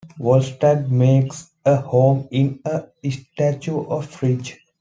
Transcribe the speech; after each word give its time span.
Volstagg 0.17 0.89
makes 0.89 1.51
a 1.63 1.75
home 1.75 2.27
in 2.31 2.59
a 2.65 2.85
statue 3.07 3.81
of 3.85 4.07
Frigg. 4.09 4.57